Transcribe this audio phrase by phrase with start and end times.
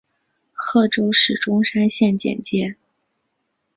[0.53, 2.75] 贺州市钟山县简介